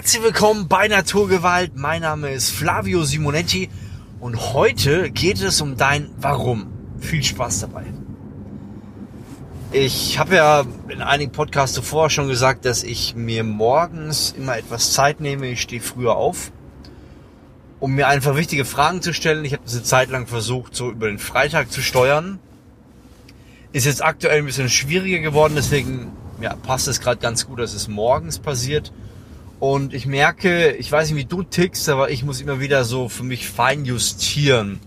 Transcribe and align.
Herzlich 0.00 0.22
willkommen 0.22 0.66
bei 0.66 0.88
Naturgewalt. 0.88 1.76
Mein 1.76 2.00
Name 2.00 2.30
ist 2.30 2.48
Flavio 2.48 3.04
Simonetti 3.04 3.68
und 4.18 4.54
heute 4.54 5.10
geht 5.10 5.42
es 5.42 5.60
um 5.60 5.76
dein 5.76 6.08
Warum. 6.16 6.72
Viel 7.00 7.22
Spaß 7.22 7.60
dabei. 7.60 7.84
Ich 9.72 10.18
habe 10.18 10.36
ja 10.36 10.64
in 10.88 11.02
einigen 11.02 11.32
Podcasts 11.32 11.76
zuvor 11.76 12.08
schon 12.08 12.28
gesagt, 12.28 12.64
dass 12.64 12.82
ich 12.82 13.14
mir 13.14 13.44
morgens 13.44 14.32
immer 14.34 14.56
etwas 14.56 14.94
Zeit 14.94 15.20
nehme. 15.20 15.48
Ich 15.48 15.60
stehe 15.60 15.82
früher 15.82 16.16
auf, 16.16 16.50
um 17.78 17.92
mir 17.92 18.08
einfach 18.08 18.36
wichtige 18.36 18.64
Fragen 18.64 19.02
zu 19.02 19.12
stellen. 19.12 19.44
Ich 19.44 19.52
habe 19.52 19.64
eine 19.70 19.82
Zeit 19.82 20.08
lang 20.08 20.26
versucht, 20.26 20.74
so 20.74 20.90
über 20.90 21.08
den 21.08 21.18
Freitag 21.18 21.70
zu 21.70 21.82
steuern. 21.82 22.38
Ist 23.72 23.84
jetzt 23.84 24.02
aktuell 24.02 24.38
ein 24.38 24.46
bisschen 24.46 24.70
schwieriger 24.70 25.18
geworden, 25.18 25.52
deswegen 25.56 26.10
ja, 26.40 26.56
passt 26.56 26.88
es 26.88 27.02
gerade 27.02 27.20
ganz 27.20 27.46
gut, 27.46 27.58
dass 27.58 27.74
es 27.74 27.86
morgens 27.86 28.38
passiert. 28.38 28.94
Und 29.60 29.92
ich 29.92 30.06
merke, 30.06 30.72
ich 30.72 30.90
weiß 30.90 31.10
nicht, 31.10 31.18
wie 31.18 31.26
du 31.26 31.42
tickst, 31.42 31.88
aber 31.90 32.10
ich 32.10 32.24
muss 32.24 32.40
immer 32.40 32.60
wieder 32.60 32.84
so 32.84 33.10
für 33.10 33.24
mich 33.24 33.46
fein 33.46 33.84
justieren. 33.84 34.80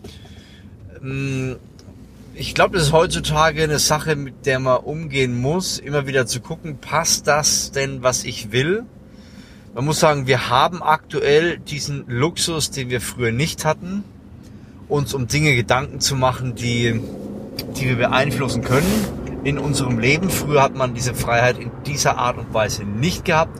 Ähm, 1.02 1.58
ich 2.34 2.56
glaube, 2.56 2.76
das 2.76 2.88
ist 2.88 2.92
heutzutage 2.92 3.64
eine 3.64 3.78
Sache, 3.78 4.16
mit 4.16 4.48
der 4.48 4.58
man 4.58 4.78
umgehen 4.78 5.40
muss, 5.40 5.78
immer 5.78 6.08
wieder 6.08 6.26
zu 6.26 6.42
gucken, 6.42 6.80
passt 6.80 7.28
das 7.28 7.72
denn, 7.72 8.02
was 8.02 8.24
ich 8.24 8.52
will? 8.52 8.84
Man 9.76 9.86
muss 9.86 10.00
sagen, 10.00 10.26
wir 10.26 10.50
haben 10.50 10.82
aktuell 10.82 11.60
diesen 11.60 12.06
Luxus, 12.08 12.72
den 12.72 12.90
wir 12.90 13.02
früher 13.02 13.32
nicht 13.32 13.66
hatten, 13.66 14.04
uns 14.88 15.14
um 15.14 15.28
Dinge 15.28 15.56
Gedanken 15.56 16.00
zu 16.00 16.16
machen, 16.16 16.56
die, 16.56 17.00
die 17.78 17.90
wir 17.90 17.96
beeinflussen 17.96 18.64
können 18.64 18.92
in 19.44 19.60
unserem 19.60 20.00
Leben. 20.00 20.32
Früher 20.32 20.64
hat 20.64 20.76
man 20.76 20.96
diese 20.96 21.14
Freiheit 21.14 21.60
in 21.60 21.70
dieser 21.86 22.18
Art 22.18 22.40
und 22.40 22.52
Weise 22.56 22.84
nicht 22.84 23.26
gehabt. 23.26 23.60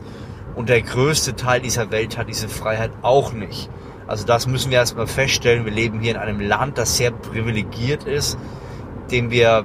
Und 0.54 0.68
der 0.68 0.82
größte 0.82 1.34
Teil 1.36 1.60
dieser 1.60 1.90
Welt 1.90 2.16
hat 2.16 2.28
diese 2.28 2.48
Freiheit 2.48 2.92
auch 3.02 3.32
nicht. 3.32 3.68
Also 4.06 4.26
das 4.26 4.46
müssen 4.46 4.70
wir 4.70 4.78
erstmal 4.78 5.06
feststellen. 5.06 5.64
Wir 5.64 5.72
leben 5.72 6.00
hier 6.00 6.12
in 6.12 6.16
einem 6.16 6.40
Land, 6.40 6.78
das 6.78 6.96
sehr 6.96 7.10
privilegiert 7.10 8.04
ist, 8.04 8.38
dem 9.10 9.30
wir 9.30 9.64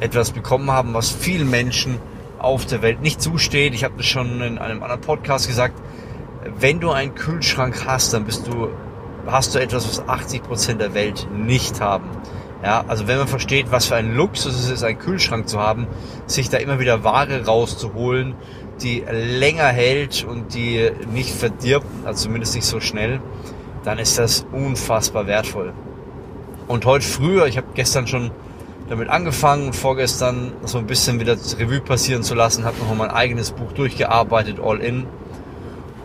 etwas 0.00 0.30
bekommen 0.30 0.70
haben, 0.70 0.94
was 0.94 1.10
vielen 1.10 1.50
Menschen 1.50 1.98
auf 2.38 2.66
der 2.66 2.82
Welt 2.82 3.00
nicht 3.00 3.20
zusteht. 3.20 3.74
Ich 3.74 3.84
habe 3.84 3.94
das 3.96 4.06
schon 4.06 4.40
in 4.40 4.58
einem 4.58 4.82
anderen 4.82 5.00
Podcast 5.00 5.48
gesagt. 5.48 5.80
Wenn 6.58 6.80
du 6.80 6.90
einen 6.90 7.14
Kühlschrank 7.14 7.84
hast, 7.86 8.12
dann 8.12 8.24
bist 8.24 8.46
du, 8.46 8.68
hast 9.26 9.54
du 9.54 9.58
etwas, 9.58 9.88
was 9.88 10.08
80 10.08 10.42
Prozent 10.42 10.80
der 10.80 10.94
Welt 10.94 11.26
nicht 11.34 11.80
haben. 11.80 12.08
Ja, 12.62 12.84
also 12.88 13.06
wenn 13.06 13.18
man 13.18 13.28
versteht, 13.28 13.70
was 13.70 13.86
für 13.86 13.96
ein 13.96 14.14
Luxus 14.14 14.54
es 14.54 14.70
ist, 14.70 14.82
einen 14.82 14.98
Kühlschrank 14.98 15.48
zu 15.48 15.60
haben, 15.60 15.86
sich 16.26 16.48
da 16.48 16.56
immer 16.56 16.80
wieder 16.80 17.04
Ware 17.04 17.44
rauszuholen, 17.44 18.34
die 18.82 19.04
länger 19.10 19.66
hält 19.66 20.24
und 20.24 20.54
die 20.54 20.90
nicht 21.12 21.30
verdirbt, 21.30 21.86
also 22.04 22.24
zumindest 22.24 22.54
nicht 22.54 22.66
so 22.66 22.80
schnell, 22.80 23.20
dann 23.84 23.98
ist 23.98 24.18
das 24.18 24.46
unfassbar 24.52 25.26
wertvoll. 25.26 25.72
Und 26.68 26.84
heute 26.84 27.04
früher, 27.04 27.46
ich 27.46 27.56
habe 27.56 27.68
gestern 27.74 28.06
schon 28.06 28.30
damit 28.88 29.08
angefangen, 29.08 29.72
vorgestern 29.72 30.52
so 30.64 30.78
ein 30.78 30.86
bisschen 30.86 31.20
wieder 31.20 31.36
Revue 31.58 31.80
passieren 31.80 32.22
zu 32.22 32.34
lassen, 32.34 32.64
habe 32.64 32.76
noch 32.78 32.94
mein 32.94 33.10
eigenes 33.10 33.52
Buch 33.52 33.72
durchgearbeitet, 33.72 34.58
All 34.60 34.80
In, 34.80 35.06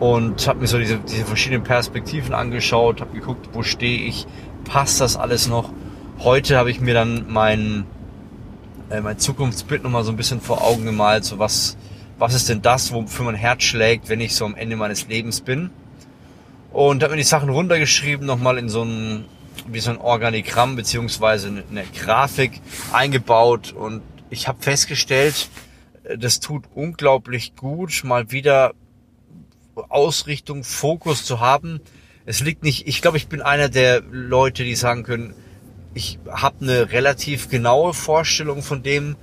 und 0.00 0.48
habe 0.48 0.60
mir 0.60 0.66
so 0.66 0.78
diese, 0.78 0.98
diese 0.98 1.24
verschiedenen 1.24 1.62
Perspektiven 1.62 2.34
angeschaut, 2.34 3.00
habe 3.00 3.12
geguckt, 3.12 3.50
wo 3.52 3.62
stehe 3.62 4.00
ich, 4.00 4.26
passt 4.64 5.00
das 5.00 5.16
alles 5.16 5.48
noch. 5.48 5.70
Heute 6.18 6.56
habe 6.56 6.70
ich 6.70 6.80
mir 6.80 6.94
dann 6.94 7.26
mein, 7.28 7.86
äh, 8.90 9.00
mein 9.00 9.18
Zukunftsbild 9.18 9.84
nochmal 9.84 10.02
so 10.04 10.10
ein 10.10 10.16
bisschen 10.16 10.40
vor 10.40 10.62
Augen 10.62 10.84
gemalt, 10.84 11.24
so 11.24 11.38
was, 11.38 11.76
was 12.22 12.34
ist 12.34 12.48
denn 12.48 12.62
das, 12.62 12.92
wofür 12.92 13.24
mein 13.24 13.34
Herz 13.34 13.64
schlägt, 13.64 14.08
wenn 14.08 14.20
ich 14.20 14.36
so 14.36 14.44
am 14.44 14.54
Ende 14.54 14.76
meines 14.76 15.08
Lebens 15.08 15.40
bin. 15.40 15.70
Und 16.70 17.02
habe 17.02 17.14
mir 17.14 17.16
die 17.16 17.24
Sachen 17.24 17.48
runtergeschrieben, 17.48 18.24
nochmal 18.24 18.58
in 18.58 18.68
so 18.68 18.84
ein, 18.84 19.24
wie 19.66 19.80
so 19.80 19.90
ein 19.90 19.98
Organigramm 19.98 20.76
eine, 21.48 21.64
eine 21.68 21.82
Grafik 21.82 22.60
eingebaut. 22.92 23.72
Und 23.72 24.02
ich 24.30 24.46
habe 24.46 24.62
festgestellt, 24.62 25.48
äh, 26.04 26.16
das 26.16 26.38
tut 26.38 26.62
unglaublich 26.76 27.56
gut, 27.56 28.04
mal 28.04 28.30
wieder 28.30 28.72
Ausrichtung, 29.74 30.62
Fokus 30.62 31.24
zu 31.24 31.40
haben. 31.40 31.80
Es 32.24 32.38
liegt 32.38 32.62
nicht, 32.62 32.86
ich 32.86 33.02
glaube, 33.02 33.16
ich 33.16 33.26
bin 33.26 33.42
einer 33.42 33.68
der 33.68 34.00
Leute, 34.12 34.62
die 34.62 34.76
sagen 34.76 35.02
können, 35.02 35.34
ich 35.92 36.20
habe 36.30 36.54
eine 36.60 36.92
relativ 36.92 37.48
genaue 37.48 37.94
Vorstellung 37.94 38.62
von 38.62 38.84
dem, 38.84 39.16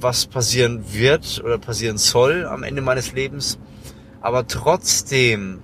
was 0.00 0.26
passieren 0.26 0.84
wird 0.92 1.42
oder 1.44 1.58
passieren 1.58 1.98
soll 1.98 2.46
am 2.46 2.62
Ende 2.62 2.82
meines 2.82 3.12
Lebens. 3.12 3.58
Aber 4.20 4.46
trotzdem 4.46 5.60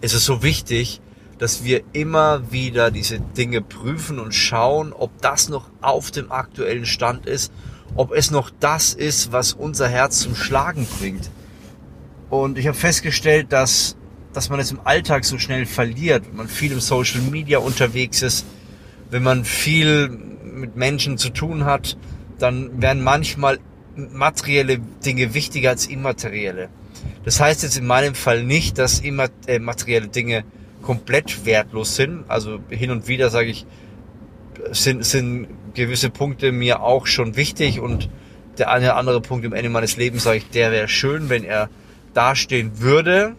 ist 0.00 0.14
es 0.14 0.24
so 0.24 0.42
wichtig, 0.42 1.00
dass 1.38 1.64
wir 1.64 1.82
immer 1.92 2.50
wieder 2.50 2.90
diese 2.90 3.20
Dinge 3.20 3.60
prüfen 3.60 4.18
und 4.18 4.34
schauen, 4.34 4.92
ob 4.92 5.20
das 5.20 5.48
noch 5.48 5.70
auf 5.80 6.10
dem 6.10 6.32
aktuellen 6.32 6.86
Stand 6.86 7.26
ist, 7.26 7.52
ob 7.94 8.12
es 8.12 8.30
noch 8.30 8.50
das 8.60 8.94
ist, 8.94 9.32
was 9.32 9.52
unser 9.52 9.88
Herz 9.88 10.20
zum 10.20 10.34
Schlagen 10.34 10.86
bringt. 10.98 11.30
Und 12.30 12.58
ich 12.58 12.66
habe 12.66 12.76
festgestellt, 12.76 13.52
dass, 13.52 13.96
dass 14.32 14.48
man 14.48 14.60
es 14.60 14.70
im 14.70 14.80
Alltag 14.84 15.24
so 15.24 15.38
schnell 15.38 15.66
verliert, 15.66 16.26
wenn 16.26 16.36
man 16.36 16.48
viel 16.48 16.72
im 16.72 16.80
Social 16.80 17.20
Media 17.20 17.58
unterwegs 17.58 18.22
ist, 18.22 18.46
wenn 19.10 19.22
man 19.22 19.44
viel 19.44 20.08
mit 20.08 20.74
Menschen 20.74 21.18
zu 21.18 21.28
tun 21.28 21.64
hat, 21.64 21.96
dann 22.38 22.80
werden 22.80 23.02
manchmal 23.02 23.58
materielle 23.96 24.78
Dinge 24.78 25.34
wichtiger 25.34 25.70
als 25.70 25.86
immaterielle. 25.86 26.68
Das 27.24 27.40
heißt 27.40 27.62
jetzt 27.62 27.76
in 27.76 27.86
meinem 27.86 28.14
Fall 28.14 28.44
nicht, 28.44 28.78
dass 28.78 29.00
immaterielle 29.00 30.06
äh, 30.06 30.10
Dinge 30.10 30.44
komplett 30.82 31.44
wertlos 31.44 31.96
sind. 31.96 32.24
Also 32.28 32.60
hin 32.68 32.90
und 32.90 33.08
wieder 33.08 33.30
sage 33.30 33.48
ich, 33.48 33.66
sind, 34.70 35.04
sind 35.04 35.48
gewisse 35.74 36.10
Punkte 36.10 36.52
mir 36.52 36.82
auch 36.82 37.06
schon 37.06 37.36
wichtig 37.36 37.80
und 37.80 38.08
der 38.58 38.70
eine 38.70 38.86
oder 38.86 38.96
andere 38.96 39.20
Punkt 39.20 39.44
im 39.44 39.52
Ende 39.52 39.68
meines 39.68 39.96
Lebens 39.96 40.24
sage 40.24 40.38
ich, 40.38 40.48
der 40.50 40.72
wäre 40.72 40.88
schön, 40.88 41.28
wenn 41.28 41.44
er 41.44 41.68
dastehen 42.14 42.80
würde. 42.80 43.36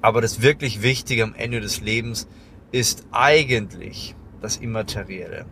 Aber 0.00 0.20
das 0.20 0.42
wirklich 0.42 0.82
Wichtige 0.82 1.24
am 1.24 1.34
Ende 1.34 1.60
des 1.60 1.80
Lebens 1.80 2.28
ist 2.70 3.04
eigentlich 3.10 4.14
das 4.40 4.58
Immaterielle. 4.58 5.46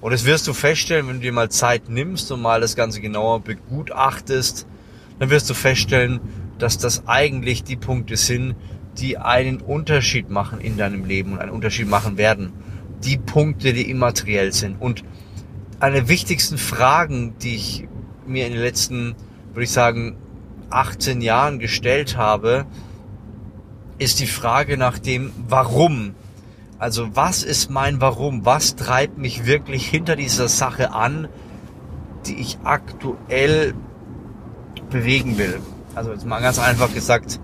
Und 0.00 0.12
das 0.12 0.24
wirst 0.24 0.46
du 0.48 0.54
feststellen, 0.54 1.08
wenn 1.08 1.16
du 1.16 1.22
dir 1.22 1.32
mal 1.32 1.50
Zeit 1.50 1.88
nimmst 1.88 2.32
und 2.32 2.40
mal 2.40 2.60
das 2.60 2.74
Ganze 2.74 3.00
genauer 3.00 3.40
begutachtest, 3.40 4.66
dann 5.18 5.30
wirst 5.30 5.50
du 5.50 5.54
feststellen, 5.54 6.20
dass 6.58 6.78
das 6.78 7.06
eigentlich 7.06 7.64
die 7.64 7.76
Punkte 7.76 8.16
sind, 8.16 8.54
die 8.98 9.18
einen 9.18 9.60
Unterschied 9.60 10.30
machen 10.30 10.60
in 10.60 10.76
deinem 10.76 11.04
Leben 11.04 11.32
und 11.32 11.38
einen 11.38 11.52
Unterschied 11.52 11.88
machen 11.88 12.16
werden. 12.16 12.52
Die 13.04 13.18
Punkte, 13.18 13.72
die 13.72 13.90
immateriell 13.90 14.52
sind. 14.52 14.80
Und 14.80 15.04
eine 15.78 15.96
der 15.96 16.08
wichtigsten 16.08 16.58
Fragen, 16.58 17.34
die 17.38 17.56
ich 17.56 17.88
mir 18.26 18.46
in 18.46 18.52
den 18.52 18.62
letzten, 18.62 19.14
würde 19.52 19.64
ich 19.64 19.70
sagen, 19.70 20.16
18 20.70 21.20
Jahren 21.20 21.58
gestellt 21.58 22.16
habe, 22.16 22.66
ist 23.98 24.20
die 24.20 24.26
Frage 24.26 24.76
nach 24.76 24.98
dem 24.98 25.32
Warum. 25.48 26.14
Also 26.80 27.14
was 27.14 27.42
ist 27.42 27.68
mein 27.68 28.00
Warum? 28.00 28.46
Was 28.46 28.74
treibt 28.74 29.18
mich 29.18 29.44
wirklich 29.44 29.86
hinter 29.86 30.16
dieser 30.16 30.48
Sache 30.48 30.94
an, 30.94 31.28
die 32.24 32.36
ich 32.36 32.58
aktuell 32.64 33.74
bewegen 34.88 35.36
will? 35.36 35.60
Also 35.94 36.10
jetzt 36.10 36.24
mal 36.24 36.40
ganz 36.40 36.58
einfach 36.58 36.92
gesagt, 36.94 37.38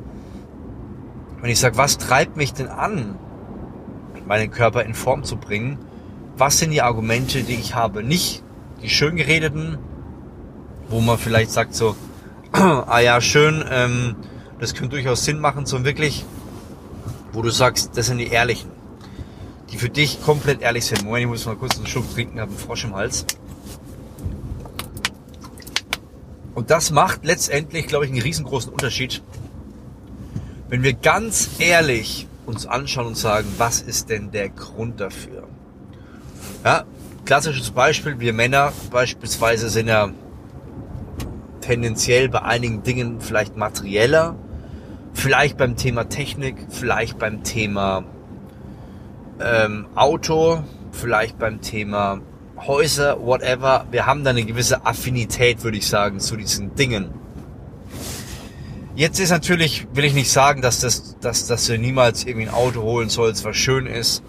wenn 1.42 1.50
ich 1.50 1.60
sage, 1.60 1.76
was 1.76 1.98
treibt 1.98 2.38
mich 2.38 2.54
denn 2.54 2.68
an, 2.68 3.18
meinen 4.26 4.50
Körper 4.50 4.84
in 4.84 4.94
Form 4.94 5.22
zu 5.22 5.36
bringen, 5.36 5.78
was 6.38 6.56
sind 6.56 6.70
die 6.70 6.80
Argumente, 6.80 7.42
die 7.42 7.56
ich 7.56 7.74
habe? 7.74 8.02
Nicht 8.02 8.42
die 8.80 8.88
schön 8.88 9.16
geredeten, 9.16 9.76
wo 10.88 11.02
man 11.02 11.18
vielleicht 11.18 11.50
sagt 11.50 11.74
so, 11.74 11.94
ah 12.52 13.00
ja, 13.00 13.20
schön, 13.20 13.62
ähm, 13.70 14.16
das 14.60 14.72
könnte 14.72 14.96
durchaus 14.96 15.26
Sinn 15.26 15.40
machen, 15.40 15.66
sondern 15.66 15.84
wirklich, 15.84 16.24
wo 17.32 17.42
du 17.42 17.50
sagst, 17.50 17.98
das 17.98 18.06
sind 18.06 18.16
die 18.16 18.28
ehrlichen 18.28 18.75
die 19.70 19.78
für 19.78 19.88
dich 19.88 20.22
komplett 20.22 20.62
ehrlich 20.62 20.86
sind. 20.86 21.04
Moment, 21.04 21.22
ich 21.22 21.28
muss 21.28 21.46
mal 21.46 21.56
kurz 21.56 21.76
einen 21.76 21.86
Schluck 21.86 22.12
trinken, 22.12 22.40
habe 22.40 22.50
einen 22.50 22.58
Frosch 22.58 22.84
im 22.84 22.94
Hals. 22.94 23.26
Und 26.54 26.70
das 26.70 26.90
macht 26.90 27.24
letztendlich, 27.24 27.86
glaube 27.86 28.06
ich, 28.06 28.10
einen 28.10 28.22
riesengroßen 28.22 28.72
Unterschied, 28.72 29.22
wenn 30.68 30.82
wir 30.82 30.94
ganz 30.94 31.50
ehrlich 31.58 32.26
uns 32.46 32.66
anschauen 32.66 33.08
und 33.08 33.16
sagen, 33.16 33.46
was 33.58 33.80
ist 33.80 34.08
denn 34.08 34.30
der 34.30 34.48
Grund 34.48 35.00
dafür? 35.00 35.46
Ja, 36.64 36.84
klassisches 37.24 37.70
Beispiel, 37.70 38.18
wir 38.20 38.32
Männer 38.32 38.72
beispielsweise 38.90 39.68
sind 39.68 39.88
ja 39.88 40.10
tendenziell 41.60 42.28
bei 42.28 42.42
einigen 42.42 42.82
Dingen 42.82 43.20
vielleicht 43.20 43.56
materieller, 43.56 44.36
vielleicht 45.12 45.56
beim 45.58 45.76
Thema 45.76 46.08
Technik, 46.08 46.56
vielleicht 46.70 47.18
beim 47.18 47.42
Thema 47.42 48.04
ähm, 49.40 49.86
Auto, 49.94 50.62
vielleicht 50.92 51.38
beim 51.38 51.60
Thema 51.60 52.20
Häuser, 52.56 53.20
whatever. 53.20 53.86
Wir 53.90 54.06
haben 54.06 54.24
da 54.24 54.30
eine 54.30 54.44
gewisse 54.44 54.86
Affinität, 54.86 55.62
würde 55.62 55.78
ich 55.78 55.86
sagen, 55.86 56.20
zu 56.20 56.36
diesen 56.36 56.74
Dingen. 56.74 57.10
Jetzt 58.94 59.20
ist 59.20 59.30
natürlich, 59.30 59.86
will 59.92 60.06
ich 60.06 60.14
nicht 60.14 60.30
sagen, 60.30 60.62
dass, 60.62 60.80
das, 60.80 61.18
dass, 61.20 61.46
dass 61.46 61.66
du 61.66 61.78
niemals 61.78 62.24
irgendwie 62.24 62.48
ein 62.48 62.54
Auto 62.54 62.80
holen 62.82 63.10
sollst, 63.10 63.44
was 63.44 63.56
schön 63.56 63.86
ist, 63.86 64.22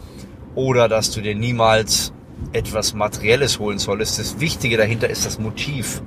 oder 0.55 0.89
dass 0.89 1.11
du 1.11 1.21
dir 1.21 1.35
niemals 1.35 2.11
etwas 2.51 2.93
Materielles 2.93 3.59
holen 3.59 3.79
solltest. 3.79 4.19
Das 4.19 4.39
Wichtige 4.41 4.75
dahinter 4.75 5.09
ist 5.09 5.25
das 5.25 5.39
Motiv. 5.39 6.01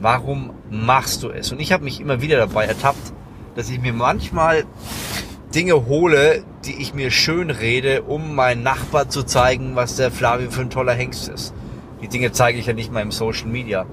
Warum 0.00 0.52
machst 0.70 1.22
du 1.22 1.30
es? 1.30 1.52
Und 1.52 1.60
ich 1.60 1.72
habe 1.72 1.84
mich 1.84 2.00
immer 2.00 2.22
wieder 2.22 2.38
dabei 2.38 2.64
ertappt, 2.64 3.12
dass 3.56 3.68
ich 3.68 3.80
mir 3.80 3.92
manchmal 3.92 4.64
Dinge 5.54 5.86
hole, 5.86 6.44
die 6.68 6.80
ich 6.82 6.92
mir 6.92 7.10
schön 7.10 7.50
rede, 7.50 8.02
um 8.02 8.34
meinen 8.34 8.62
Nachbar 8.62 9.08
zu 9.08 9.22
zeigen, 9.22 9.74
was 9.74 9.96
der 9.96 10.10
Flavio 10.10 10.50
für 10.50 10.60
ein 10.60 10.70
toller 10.70 10.92
Hengst 10.92 11.28
ist. 11.28 11.54
Die 12.02 12.08
Dinge 12.08 12.30
zeige 12.32 12.58
ich 12.58 12.66
ja 12.66 12.74
nicht 12.74 12.92
mal 12.92 13.00
im 13.00 13.10
Social 13.10 13.48
Media. 13.48 13.86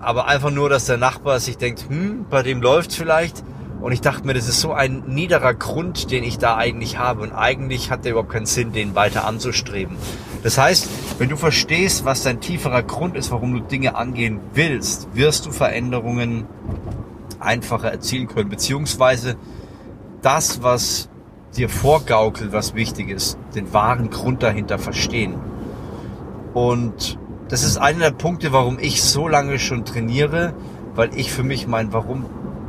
Aber 0.00 0.26
einfach 0.26 0.50
nur, 0.50 0.68
dass 0.68 0.86
der 0.86 0.96
Nachbar 0.96 1.38
sich 1.38 1.58
denkt, 1.58 1.86
hm, 1.88 2.26
bei 2.28 2.42
dem 2.42 2.60
läuft's 2.60 2.96
vielleicht. 2.96 3.44
Und 3.80 3.92
ich 3.92 4.00
dachte 4.00 4.26
mir, 4.26 4.34
das 4.34 4.48
ist 4.48 4.60
so 4.60 4.72
ein 4.72 5.04
niederer 5.06 5.54
Grund, 5.54 6.10
den 6.10 6.24
ich 6.24 6.38
da 6.38 6.56
eigentlich 6.56 6.98
habe. 6.98 7.22
Und 7.22 7.32
eigentlich 7.32 7.92
hat 7.92 8.04
der 8.04 8.12
überhaupt 8.12 8.32
keinen 8.32 8.46
Sinn, 8.46 8.72
den 8.72 8.96
weiter 8.96 9.24
anzustreben. 9.24 9.96
Das 10.42 10.58
heißt, 10.58 10.88
wenn 11.18 11.28
du 11.28 11.36
verstehst, 11.36 12.04
was 12.04 12.24
dein 12.24 12.40
tieferer 12.40 12.82
Grund 12.82 13.16
ist, 13.16 13.30
warum 13.30 13.54
du 13.54 13.60
Dinge 13.60 13.94
angehen 13.94 14.40
willst, 14.54 15.08
wirst 15.14 15.46
du 15.46 15.52
Veränderungen 15.52 16.46
einfacher 17.38 17.92
erzielen 17.92 18.26
können. 18.26 18.48
Beziehungsweise 18.50 19.36
das, 20.20 20.62
was 20.64 21.08
dir 21.56 21.68
vorgaukelt, 21.68 22.52
was 22.52 22.74
wichtig 22.74 23.08
ist, 23.10 23.38
den 23.54 23.72
wahren 23.72 24.10
Grund 24.10 24.42
dahinter 24.42 24.78
verstehen. 24.78 25.34
Und 26.54 27.18
das 27.48 27.62
ist 27.62 27.78
einer 27.78 28.10
der 28.10 28.16
Punkte, 28.16 28.52
warum 28.52 28.78
ich 28.78 29.02
so 29.02 29.28
lange 29.28 29.58
schon 29.58 29.84
trainiere, 29.84 30.54
weil 30.94 31.10
ich 31.16 31.32
für 31.32 31.42
mich 31.42 31.66
mein 31.66 31.92
Warum 31.92 32.26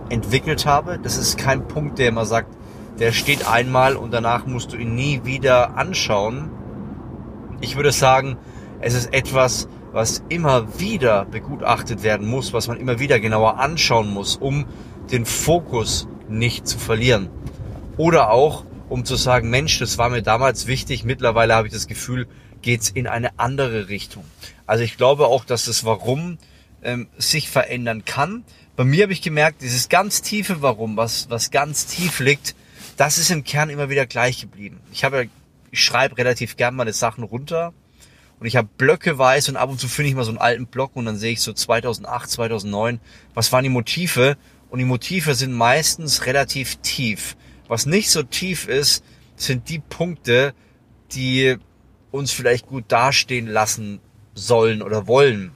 entwickelt 0.09 0.65
habe. 0.65 0.99
Das 1.01 1.17
ist 1.17 1.37
kein 1.37 1.67
Punkt, 1.67 1.99
der 1.99 2.09
immer 2.09 2.25
sagt, 2.25 2.55
der 2.99 3.11
steht 3.11 3.49
einmal 3.49 3.95
und 3.95 4.13
danach 4.13 4.45
musst 4.45 4.73
du 4.73 4.77
ihn 4.77 4.95
nie 4.95 5.21
wieder 5.23 5.77
anschauen. 5.77 6.49
Ich 7.61 7.75
würde 7.75 7.91
sagen, 7.91 8.37
es 8.81 8.93
ist 8.93 9.13
etwas, 9.13 9.67
was 9.91 10.23
immer 10.29 10.79
wieder 10.79 11.25
begutachtet 11.25 12.03
werden 12.03 12.27
muss, 12.27 12.53
was 12.53 12.67
man 12.67 12.77
immer 12.77 12.99
wieder 12.99 13.19
genauer 13.19 13.57
anschauen 13.57 14.13
muss, 14.13 14.35
um 14.35 14.65
den 15.11 15.25
Fokus 15.25 16.07
nicht 16.27 16.67
zu 16.67 16.77
verlieren. 16.77 17.29
Oder 17.97 18.31
auch, 18.31 18.65
um 18.89 19.05
zu 19.05 19.15
sagen, 19.15 19.49
Mensch, 19.49 19.79
das 19.79 19.97
war 19.97 20.09
mir 20.09 20.21
damals 20.21 20.67
wichtig, 20.67 21.03
mittlerweile 21.03 21.55
habe 21.55 21.67
ich 21.67 21.73
das 21.73 21.87
Gefühl, 21.87 22.27
geht's 22.61 22.89
in 22.89 23.07
eine 23.07 23.39
andere 23.39 23.87
Richtung. 23.87 24.25
Also 24.65 24.83
ich 24.83 24.97
glaube 24.97 25.27
auch, 25.27 25.45
dass 25.45 25.65
das 25.65 25.85
Warum 25.85 26.37
ähm, 26.83 27.07
sich 27.17 27.49
verändern 27.49 28.03
kann. 28.05 28.43
Bei 28.75 28.83
mir 28.83 29.03
habe 29.03 29.13
ich 29.13 29.21
gemerkt, 29.21 29.61
dieses 29.61 29.89
ganz 29.89 30.21
tiefe 30.21 30.61
Warum, 30.61 30.97
was, 30.97 31.29
was 31.29 31.51
ganz 31.51 31.85
tief 31.85 32.19
liegt, 32.19 32.55
das 32.97 33.17
ist 33.17 33.31
im 33.31 33.43
Kern 33.43 33.69
immer 33.69 33.89
wieder 33.89 34.05
gleich 34.05 34.41
geblieben. 34.41 34.79
Ich 34.91 35.03
habe, 35.03 35.29
ich 35.71 35.83
schreibe 35.83 36.17
relativ 36.17 36.57
gern 36.57 36.75
meine 36.75 36.93
Sachen 36.93 37.23
runter 37.23 37.73
und 38.39 38.47
ich 38.47 38.55
habe 38.55 38.69
Blöcke 38.77 39.17
weiß 39.17 39.49
und 39.49 39.57
ab 39.57 39.69
und 39.69 39.79
zu 39.79 39.87
finde 39.87 40.09
ich 40.09 40.15
mal 40.15 40.23
so 40.23 40.31
einen 40.31 40.37
alten 40.37 40.65
Block 40.65 40.95
und 40.95 41.05
dann 41.05 41.17
sehe 41.17 41.33
ich 41.33 41.41
so 41.41 41.53
2008, 41.53 42.29
2009, 42.29 42.99
was 43.33 43.51
waren 43.51 43.63
die 43.63 43.69
Motive 43.69 44.37
und 44.69 44.79
die 44.79 44.85
Motive 44.85 45.35
sind 45.35 45.53
meistens 45.53 46.25
relativ 46.25 46.77
tief. 46.77 47.35
Was 47.69 47.85
nicht 47.85 48.09
so 48.09 48.23
tief 48.23 48.67
ist, 48.67 49.03
sind 49.35 49.69
die 49.69 49.77
Punkte, 49.77 50.53
die 51.13 51.55
uns 52.11 52.31
vielleicht 52.31 52.65
gut 52.65 52.85
dastehen 52.87 53.45
lassen 53.45 53.99
sollen 54.33 54.81
oder 54.81 55.05
wollen. 55.05 55.51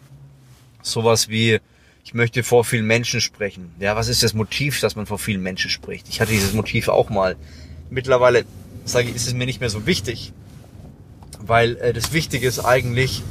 Sowas 0.83 1.27
wie, 1.27 1.59
ich 2.03 2.13
möchte 2.13 2.43
vor 2.43 2.65
vielen 2.65 2.85
Menschen 2.85 3.19
sprechen. 3.19 3.73
Ja, 3.79 3.95
was 3.95 4.09
ist 4.09 4.21
das 4.21 4.35
Motiv, 4.35 4.79
dass 4.79 4.95
man 4.95 5.07
vor 5.07 5.17
vielen 5.17 5.41
Menschen 5.41 5.71
spricht? 5.71 6.07
Ich 6.07 6.21
hatte 6.21 6.31
dieses 6.31 6.53
Motiv 6.53 6.87
auch 6.87 7.09
mal. 7.09 7.35
Mittlerweile, 7.89 8.45
sage 8.85 9.09
ich, 9.09 9.15
ist 9.15 9.25
es 9.25 9.33
mir 9.33 9.47
nicht 9.47 9.59
mehr 9.59 9.71
so 9.71 9.87
wichtig. 9.87 10.33
Weil 11.39 11.77
äh, 11.77 11.93
das 11.93 12.13
Wichtige 12.13 12.47
ist 12.47 12.59
eigentlich, 12.59 13.23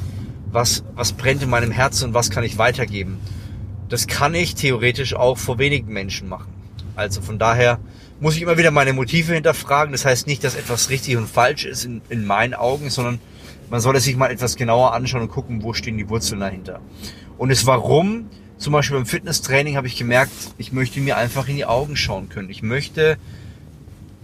was, 0.51 0.83
was 0.97 1.13
brennt 1.13 1.43
in 1.45 1.51
meinem 1.51 1.71
Herzen 1.71 2.07
und 2.07 2.15
was 2.15 2.31
kann 2.31 2.43
ich 2.43 2.59
weitergeben. 2.59 3.21
Das 3.89 4.09
kann 4.09 4.35
ich 4.35 4.57
theoretisch 4.57 5.15
auch 5.15 5.39
vor 5.39 5.61
wenigen 5.61 5.93
Menschen 5.93 6.29
machen. 6.29 6.62
Also 6.97 7.21
von 7.21 7.39
daher 7.39 7.79
muss 8.21 8.37
ich 8.37 8.43
immer 8.43 8.59
wieder 8.59 8.71
meine 8.71 8.93
Motive 8.93 9.35
hinterfragen. 9.35 9.93
Das 9.93 10.05
heißt 10.05 10.27
nicht, 10.27 10.45
dass 10.45 10.55
etwas 10.55 10.91
richtig 10.91 11.17
und 11.17 11.29
falsch 11.29 11.65
ist 11.65 11.85
in, 11.85 12.03
in 12.09 12.27
meinen 12.27 12.55
Augen, 12.55 12.91
sondern 12.91 13.19
man 13.71 13.81
sollte 13.81 14.01
sich 14.01 14.17
mal 14.17 14.31
etwas 14.31 14.57
genauer 14.57 14.93
anschauen 14.93 15.23
und 15.23 15.31
gucken, 15.31 15.63
wo 15.63 15.73
stehen 15.73 15.97
die 15.97 16.09
Wurzeln 16.09 16.41
dahinter. 16.41 16.81
Und 17.39 17.51
das 17.51 17.67
Warum, 17.67 18.29
zum 18.59 18.73
Beispiel 18.73 18.99
beim 18.99 19.07
Fitnesstraining 19.07 19.77
habe 19.77 19.87
ich 19.87 19.97
gemerkt, 19.97 20.33
ich 20.59 20.73
möchte 20.73 21.01
mir 21.01 21.17
einfach 21.17 21.49
in 21.49 21.57
die 21.57 21.65
Augen 21.65 21.97
schauen 21.97 22.29
können. 22.29 22.51
Ich 22.51 22.63
möchte 22.63 23.17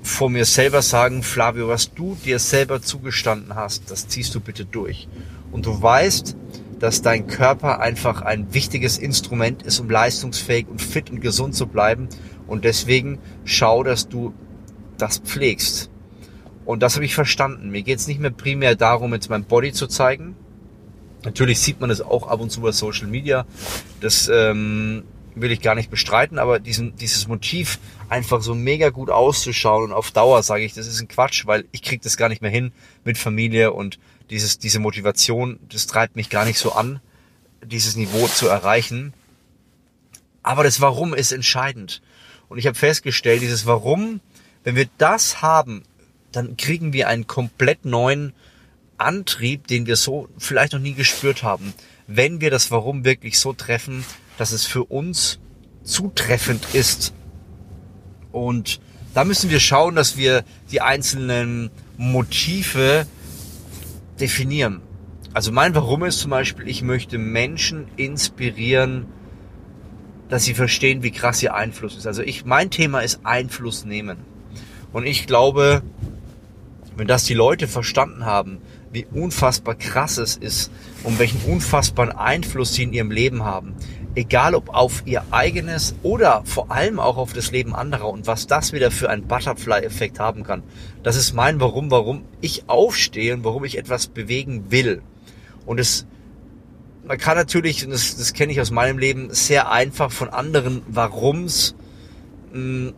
vor 0.02 0.30
mir 0.30 0.44
selber 0.44 0.82
sagen, 0.82 1.22
Flavio, 1.22 1.68
was 1.68 1.92
du 1.92 2.16
dir 2.24 2.38
selber 2.38 2.82
zugestanden 2.82 3.54
hast, 3.54 3.90
das 3.90 4.06
ziehst 4.06 4.34
du 4.34 4.40
bitte 4.40 4.64
durch. 4.64 5.08
Und 5.50 5.66
du 5.66 5.80
weißt, 5.80 6.36
dass 6.78 7.02
dein 7.02 7.26
Körper 7.26 7.80
einfach 7.80 8.22
ein 8.22 8.52
wichtiges 8.54 8.98
Instrument 8.98 9.62
ist, 9.62 9.80
um 9.80 9.90
leistungsfähig 9.90 10.68
und 10.68 10.80
fit 10.80 11.10
und 11.10 11.20
gesund 11.20 11.54
zu 11.54 11.66
bleiben. 11.66 12.08
Und 12.48 12.64
deswegen 12.64 13.18
schau, 13.44 13.84
dass 13.84 14.08
du 14.08 14.34
das 14.96 15.18
pflegst. 15.18 15.90
Und 16.64 16.82
das 16.82 16.96
habe 16.96 17.04
ich 17.04 17.14
verstanden. 17.14 17.70
Mir 17.70 17.82
geht 17.82 17.98
es 17.98 18.08
nicht 18.08 18.20
mehr 18.20 18.30
primär 18.30 18.74
darum, 18.74 19.14
jetzt 19.14 19.30
mein 19.30 19.44
Body 19.44 19.72
zu 19.72 19.86
zeigen. 19.86 20.34
Natürlich 21.24 21.60
sieht 21.60 21.80
man 21.80 21.90
es 21.90 22.00
auch 22.00 22.28
ab 22.28 22.40
und 22.40 22.50
zu 22.50 22.60
bei 22.60 22.72
Social 22.72 23.06
Media. 23.06 23.46
Das 24.00 24.28
ähm, 24.32 25.04
will 25.34 25.52
ich 25.52 25.60
gar 25.60 25.74
nicht 25.74 25.90
bestreiten, 25.90 26.38
aber 26.38 26.58
diesen, 26.58 26.96
dieses 26.96 27.28
Motiv, 27.28 27.78
einfach 28.08 28.40
so 28.40 28.54
mega 28.54 28.90
gut 28.90 29.10
auszuschauen 29.10 29.84
und 29.84 29.92
auf 29.92 30.10
Dauer 30.10 30.42
sage 30.42 30.64
ich, 30.64 30.74
das 30.74 30.86
ist 30.86 31.00
ein 31.00 31.08
Quatsch, 31.08 31.46
weil 31.46 31.66
ich 31.72 31.82
kriege 31.82 32.02
das 32.02 32.16
gar 32.16 32.28
nicht 32.28 32.42
mehr 32.42 32.50
hin 32.50 32.72
mit 33.04 33.18
Familie 33.18 33.72
und 33.72 33.98
dieses, 34.30 34.58
diese 34.58 34.78
Motivation, 34.78 35.58
das 35.68 35.86
treibt 35.86 36.16
mich 36.16 36.30
gar 36.30 36.44
nicht 36.44 36.58
so 36.58 36.72
an, 36.72 37.00
dieses 37.64 37.96
Niveau 37.96 38.26
zu 38.26 38.48
erreichen. 38.48 39.12
Aber 40.42 40.64
das 40.64 40.80
Warum 40.80 41.14
ist 41.14 41.32
entscheidend. 41.32 42.02
Und 42.48 42.58
ich 42.58 42.66
habe 42.66 42.76
festgestellt, 42.76 43.42
dieses 43.42 43.66
Warum, 43.66 44.20
wenn 44.64 44.76
wir 44.76 44.88
das 44.98 45.42
haben, 45.42 45.82
dann 46.32 46.56
kriegen 46.56 46.92
wir 46.92 47.08
einen 47.08 47.26
komplett 47.26 47.84
neuen 47.84 48.32
Antrieb, 48.96 49.66
den 49.66 49.86
wir 49.86 49.96
so 49.96 50.28
vielleicht 50.38 50.72
noch 50.72 50.80
nie 50.80 50.94
gespürt 50.94 51.42
haben. 51.42 51.72
Wenn 52.06 52.40
wir 52.40 52.50
das 52.50 52.70
Warum 52.70 53.04
wirklich 53.04 53.38
so 53.38 53.52
treffen, 53.52 54.04
dass 54.38 54.52
es 54.52 54.64
für 54.64 54.84
uns 54.84 55.38
zutreffend 55.82 56.74
ist. 56.74 57.12
Und 58.32 58.80
da 59.14 59.24
müssen 59.24 59.50
wir 59.50 59.60
schauen, 59.60 59.94
dass 59.94 60.16
wir 60.16 60.44
die 60.70 60.80
einzelnen 60.80 61.70
Motive 61.96 63.06
definieren. 64.20 64.80
Also 65.34 65.52
mein 65.52 65.74
Warum 65.74 66.04
ist 66.04 66.20
zum 66.20 66.30
Beispiel, 66.30 66.68
ich 66.68 66.82
möchte 66.82 67.18
Menschen 67.18 67.86
inspirieren, 67.96 69.06
dass 70.28 70.44
sie 70.44 70.54
verstehen, 70.54 71.02
wie 71.02 71.10
krass 71.10 71.42
ihr 71.42 71.54
Einfluss 71.54 71.96
ist. 71.96 72.06
Also 72.06 72.22
ich, 72.22 72.44
mein 72.44 72.70
Thema 72.70 73.00
ist 73.00 73.20
Einfluss 73.24 73.84
nehmen. 73.84 74.18
Und 74.92 75.06
ich 75.06 75.26
glaube, 75.26 75.82
wenn 76.96 77.06
das 77.06 77.24
die 77.24 77.34
Leute 77.34 77.68
verstanden 77.68 78.26
haben, 78.26 78.58
wie 78.92 79.06
unfassbar 79.12 79.74
krass 79.74 80.18
es 80.18 80.36
ist 80.36 80.70
und 81.04 81.18
welchen 81.18 81.40
unfassbaren 81.50 82.12
Einfluss 82.12 82.74
sie 82.74 82.84
in 82.84 82.92
ihrem 82.92 83.10
Leben 83.10 83.44
haben, 83.44 83.74
egal 84.14 84.54
ob 84.54 84.74
auf 84.74 85.02
ihr 85.04 85.22
eigenes 85.30 85.94
oder 86.02 86.42
vor 86.44 86.70
allem 86.70 86.98
auch 86.98 87.16
auf 87.16 87.32
das 87.32 87.52
Leben 87.52 87.74
anderer 87.74 88.08
und 88.08 88.26
was 88.26 88.46
das 88.46 88.72
wieder 88.72 88.90
für 88.90 89.10
einen 89.10 89.28
Butterfly-Effekt 89.28 90.18
haben 90.18 90.42
kann. 90.42 90.62
Das 91.02 91.16
ist 91.16 91.34
mein 91.34 91.60
Warum, 91.60 91.90
warum 91.90 92.24
ich 92.40 92.68
aufstehe 92.68 93.34
und 93.34 93.44
warum 93.44 93.64
ich 93.64 93.78
etwas 93.78 94.08
bewegen 94.08 94.70
will. 94.70 95.02
Und 95.66 95.78
es, 95.78 96.06
man 97.08 97.18
kann 97.18 97.36
natürlich, 97.36 97.84
und 97.84 97.90
das, 97.90 98.16
das 98.16 98.34
kenne 98.34 98.52
ich 98.52 98.60
aus 98.60 98.70
meinem 98.70 98.98
Leben, 98.98 99.32
sehr 99.32 99.70
einfach 99.70 100.12
von 100.12 100.28
anderen 100.28 100.82
Warums 100.88 101.74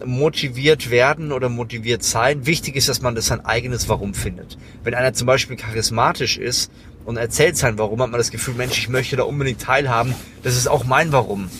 motiviert 0.04 0.90
werden 0.90 1.32
oder 1.32 1.48
motiviert 1.48 2.02
sein. 2.02 2.46
Wichtig 2.46 2.76
ist, 2.76 2.88
dass 2.88 3.02
man 3.02 3.14
das 3.14 3.26
sein 3.26 3.44
eigenes 3.44 3.88
Warum 3.88 4.14
findet. 4.14 4.58
Wenn 4.84 4.94
einer 4.94 5.12
zum 5.12 5.26
Beispiel 5.26 5.56
charismatisch 5.56 6.38
ist 6.38 6.70
und 7.04 7.16
erzählt 7.16 7.56
sein 7.56 7.78
Warum, 7.78 8.00
hat 8.00 8.10
man 8.10 8.18
das 8.18 8.30
Gefühl, 8.30 8.54
Mensch, 8.54 8.78
ich 8.78 8.88
möchte 8.88 9.16
da 9.16 9.24
unbedingt 9.24 9.60
teilhaben. 9.60 10.14
Das 10.42 10.56
ist 10.56 10.68
auch 10.68 10.84
mein 10.84 11.10
Warum. 11.12 11.50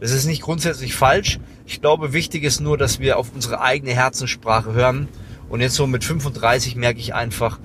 Das 0.00 0.12
ist 0.12 0.24
nicht 0.24 0.42
grundsätzlich 0.42 0.94
falsch. 0.94 1.38
Ich 1.66 1.80
glaube, 1.80 2.12
wichtig 2.12 2.42
ist 2.42 2.60
nur, 2.60 2.78
dass 2.78 3.00
wir 3.00 3.18
auf 3.18 3.32
unsere 3.34 3.60
eigene 3.60 3.92
Herzenssprache 3.92 4.72
hören. 4.72 5.08
Und 5.48 5.60
jetzt 5.60 5.74
so 5.74 5.86
mit 5.86 6.04
35 6.04 6.74
merke 6.76 7.00
ich 7.00 7.14
einfach 7.14 7.58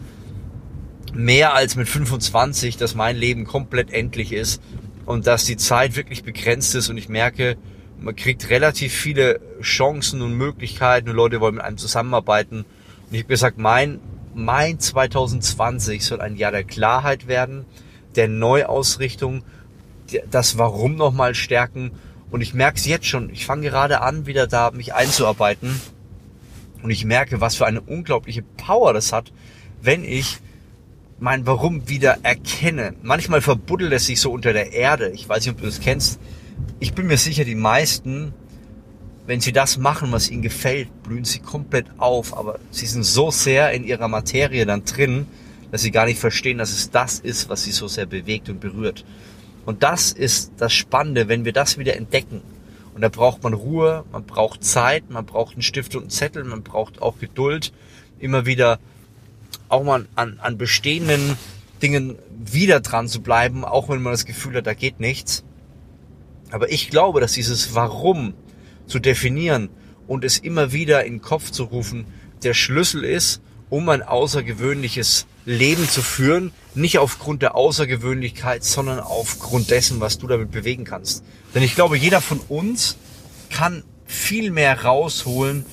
mehr 1.13 1.53
als 1.53 1.75
mit 1.75 1.87
25, 1.87 2.77
dass 2.77 2.95
mein 2.95 3.15
Leben 3.15 3.45
komplett 3.45 3.91
endlich 3.91 4.33
ist 4.33 4.61
und 5.05 5.27
dass 5.27 5.45
die 5.45 5.57
Zeit 5.57 5.95
wirklich 5.95 6.23
begrenzt 6.23 6.75
ist 6.75 6.89
und 6.89 6.97
ich 6.97 7.09
merke, 7.09 7.57
man 7.99 8.15
kriegt 8.15 8.49
relativ 8.49 8.93
viele 8.93 9.39
Chancen 9.61 10.21
und 10.21 10.33
Möglichkeiten 10.33 11.09
und 11.09 11.15
Leute 11.15 11.39
wollen 11.39 11.55
mit 11.55 11.63
einem 11.63 11.77
zusammenarbeiten. 11.77 12.59
Und 12.59 13.13
ich 13.13 13.19
habe 13.19 13.29
gesagt, 13.29 13.59
mein, 13.59 13.99
mein 14.33 14.79
2020 14.79 16.03
soll 16.03 16.19
ein 16.19 16.35
Jahr 16.35 16.51
der 16.51 16.63
Klarheit 16.63 17.27
werden, 17.27 17.65
der 18.15 18.27
Neuausrichtung, 18.27 19.43
das 20.29 20.57
Warum 20.57 20.95
nochmal 20.95 21.35
stärken 21.35 21.91
Und 22.31 22.41
ich 22.41 22.53
merke 22.53 22.77
es 22.77 22.85
jetzt 22.85 23.05
schon. 23.05 23.29
Ich 23.29 23.45
fange 23.45 23.69
gerade 23.69 24.01
an, 24.01 24.25
wieder 24.25 24.47
da 24.47 24.71
mich 24.71 24.93
einzuarbeiten. 24.93 25.79
Und 26.81 26.89
ich 26.89 27.05
merke, 27.05 27.39
was 27.39 27.55
für 27.55 27.65
eine 27.67 27.81
unglaubliche 27.81 28.41
Power 28.41 28.93
das 28.93 29.13
hat, 29.13 29.31
wenn 29.81 30.03
ich 30.03 30.39
mein 31.21 31.45
Warum 31.45 31.87
wieder 31.87 32.17
erkenne. 32.23 32.95
Manchmal 33.03 33.41
verbuddelt 33.41 33.93
es 33.93 34.07
sich 34.07 34.19
so 34.19 34.31
unter 34.31 34.53
der 34.53 34.73
Erde. 34.73 35.11
Ich 35.11 35.29
weiß 35.29 35.45
nicht, 35.45 35.53
ob 35.53 35.59
du 35.59 35.67
das 35.67 35.79
kennst. 35.79 36.19
Ich 36.79 36.93
bin 36.93 37.05
mir 37.05 37.17
sicher, 37.17 37.45
die 37.45 37.53
meisten, 37.53 38.33
wenn 39.27 39.39
sie 39.39 39.51
das 39.51 39.77
machen, 39.77 40.11
was 40.11 40.31
ihnen 40.31 40.41
gefällt, 40.41 41.03
blühen 41.03 41.23
sie 41.23 41.37
komplett 41.37 41.85
auf. 41.99 42.35
Aber 42.35 42.57
sie 42.71 42.87
sind 42.87 43.03
so 43.03 43.29
sehr 43.29 43.71
in 43.71 43.83
ihrer 43.83 44.07
Materie 44.07 44.65
dann 44.65 44.83
drin, 44.83 45.27
dass 45.71 45.83
sie 45.83 45.91
gar 45.91 46.07
nicht 46.07 46.19
verstehen, 46.19 46.57
dass 46.57 46.71
es 46.71 46.89
das 46.89 47.19
ist, 47.19 47.49
was 47.49 47.61
sie 47.63 47.71
so 47.71 47.87
sehr 47.87 48.07
bewegt 48.07 48.49
und 48.49 48.59
berührt. 48.59 49.05
Und 49.67 49.83
das 49.83 50.11
ist 50.11 50.53
das 50.57 50.73
Spannende, 50.73 51.27
wenn 51.27 51.45
wir 51.45 51.53
das 51.53 51.77
wieder 51.77 51.97
entdecken. 51.97 52.41
Und 52.95 53.01
da 53.01 53.09
braucht 53.09 53.43
man 53.43 53.53
Ruhe, 53.53 54.05
man 54.11 54.23
braucht 54.23 54.63
Zeit, 54.63 55.11
man 55.11 55.27
braucht 55.27 55.53
einen 55.53 55.61
Stift 55.61 55.95
und 55.95 56.01
einen 56.01 56.09
Zettel, 56.09 56.45
man 56.45 56.63
braucht 56.63 56.99
auch 56.99 57.19
Geduld, 57.19 57.73
immer 58.17 58.47
wieder 58.47 58.79
auch 59.71 59.83
mal 59.83 60.07
an, 60.15 60.39
an 60.41 60.57
bestehenden 60.57 61.37
Dingen 61.81 62.17
wieder 62.29 62.79
dran 62.79 63.07
zu 63.07 63.21
bleiben, 63.21 63.65
auch 63.65 63.89
wenn 63.89 64.01
man 64.01 64.13
das 64.13 64.25
Gefühl 64.25 64.55
hat, 64.55 64.67
da 64.67 64.73
geht 64.73 64.99
nichts. 64.99 65.43
Aber 66.51 66.71
ich 66.71 66.89
glaube, 66.89 67.21
dass 67.21 67.33
dieses 67.33 67.73
Warum 67.75 68.33
zu 68.85 68.99
definieren 68.99 69.69
und 70.07 70.23
es 70.23 70.37
immer 70.37 70.73
wieder 70.73 71.05
in 71.05 71.15
den 71.15 71.21
Kopf 71.21 71.51
zu 71.51 71.63
rufen, 71.63 72.05
der 72.43 72.53
Schlüssel 72.53 73.03
ist, 73.03 73.41
um 73.69 73.87
ein 73.89 74.03
außergewöhnliches 74.03 75.27
Leben 75.45 75.87
zu 75.87 76.01
führen, 76.01 76.51
nicht 76.75 76.99
aufgrund 76.99 77.41
der 77.41 77.55
Außergewöhnlichkeit, 77.55 78.63
sondern 78.63 78.99
aufgrund 78.99 79.71
dessen, 79.71 79.99
was 80.01 80.17
du 80.17 80.27
damit 80.27 80.51
bewegen 80.51 80.83
kannst. 80.83 81.23
Denn 81.55 81.63
ich 81.63 81.75
glaube, 81.75 81.97
jeder 81.97 82.21
von 82.21 82.39
uns 82.49 82.97
kann 83.49 83.83
viel 84.05 84.51
mehr 84.51 84.83
rausholen, 84.83 85.65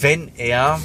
wenn 0.00 0.30
er 0.36 0.80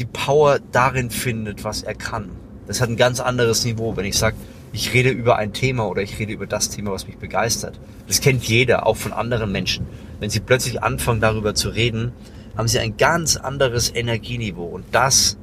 die 0.00 0.06
Power 0.06 0.58
darin 0.72 1.10
findet, 1.10 1.62
was 1.62 1.82
er 1.82 1.94
kann. 1.94 2.30
Das 2.66 2.80
hat 2.80 2.88
ein 2.88 2.96
ganz 2.96 3.20
anderes 3.20 3.64
Niveau, 3.64 3.96
wenn 3.96 4.06
ich 4.06 4.16
sage, 4.16 4.36
ich 4.72 4.94
rede 4.94 5.10
über 5.10 5.36
ein 5.36 5.52
Thema 5.52 5.86
oder 5.88 6.00
ich 6.00 6.18
rede 6.18 6.32
über 6.32 6.46
das 6.46 6.70
Thema, 6.70 6.92
was 6.92 7.06
mich 7.06 7.18
begeistert. 7.18 7.78
Das 8.06 8.20
kennt 8.20 8.44
jeder, 8.44 8.86
auch 8.86 8.96
von 8.96 9.12
anderen 9.12 9.52
Menschen. 9.52 9.86
Wenn 10.18 10.30
sie 10.30 10.40
plötzlich 10.40 10.82
anfangen, 10.82 11.20
darüber 11.20 11.54
zu 11.54 11.68
reden, 11.68 12.12
haben 12.56 12.68
sie 12.68 12.78
ein 12.78 12.96
ganz 12.96 13.36
anderes 13.36 13.94
Energieniveau. 13.94 14.64
Und 14.64 14.86
das 14.92 15.36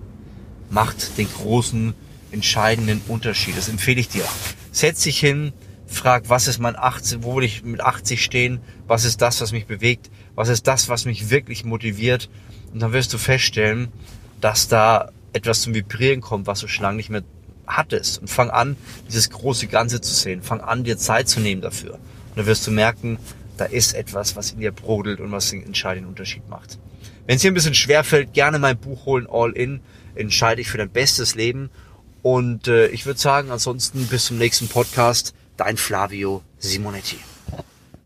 macht 0.69 1.17
den 1.17 1.27
großen, 1.31 1.93
entscheidenden 2.31 3.01
Unterschied. 3.07 3.57
Das 3.57 3.69
empfehle 3.69 3.99
ich 3.99 4.09
dir. 4.09 4.23
Setz 4.71 5.03
dich 5.03 5.19
hin, 5.19 5.53
frag, 5.85 6.29
was 6.29 6.47
ist 6.47 6.59
mein 6.59 6.75
80, 6.75 7.19
wo 7.21 7.35
will 7.35 7.43
ich 7.43 7.63
mit 7.63 7.81
80 7.81 8.23
stehen? 8.23 8.59
Was 8.87 9.05
ist 9.05 9.21
das, 9.21 9.39
was 9.39 9.51
mich 9.51 9.65
bewegt? 9.65 10.09
Was 10.35 10.49
ist 10.49 10.67
das, 10.67 10.89
was 10.89 11.05
mich 11.05 11.29
wirklich 11.29 11.63
motiviert? 11.63 12.29
Und 12.73 12.81
dann 12.81 12.93
wirst 12.93 13.13
du 13.13 13.17
feststellen, 13.17 13.89
dass 14.41 14.67
da 14.67 15.11
etwas 15.33 15.61
zum 15.61 15.73
Vibrieren 15.73 16.21
kommt, 16.21 16.47
was 16.47 16.59
du 16.59 16.67
schon 16.67 16.83
lange 16.83 16.97
nicht 16.97 17.09
mehr 17.09 17.23
hattest. 17.67 18.19
Und 18.21 18.29
fang 18.29 18.49
an, 18.49 18.77
dieses 19.07 19.29
große 19.29 19.67
Ganze 19.67 20.01
zu 20.01 20.13
sehen. 20.13 20.41
Fang 20.41 20.61
an, 20.61 20.83
dir 20.83 20.97
Zeit 20.97 21.29
zu 21.29 21.39
nehmen 21.39 21.61
dafür. 21.61 21.93
Und 21.95 22.37
dann 22.37 22.45
wirst 22.45 22.65
du 22.65 22.71
merken, 22.71 23.19
da 23.57 23.65
ist 23.65 23.93
etwas, 23.93 24.35
was 24.35 24.51
in 24.51 24.59
dir 24.59 24.71
brodelt 24.71 25.19
und 25.19 25.31
was 25.31 25.49
den 25.49 25.63
entscheidenden 25.63 26.09
Unterschied 26.09 26.47
macht. 26.49 26.77
Wenn 27.25 27.35
es 27.35 27.41
dir 27.41 27.51
ein 27.51 27.55
bisschen 27.55 27.73
schwer 27.73 28.03
fällt, 28.03 28.33
gerne 28.33 28.59
mein 28.59 28.77
Buch 28.77 29.05
holen, 29.05 29.27
All 29.29 29.51
In 29.51 29.81
entscheide 30.15 30.61
ich 30.61 30.69
für 30.69 30.77
dein 30.77 30.89
bestes 30.89 31.35
Leben. 31.35 31.69
Und 32.21 32.67
äh, 32.67 32.87
ich 32.87 33.05
würde 33.05 33.19
sagen, 33.19 33.51
ansonsten 33.51 34.07
bis 34.07 34.25
zum 34.25 34.37
nächsten 34.37 34.67
Podcast. 34.67 35.33
Dein 35.57 35.77
Flavio 35.77 36.43
Simonetti. 36.59 37.17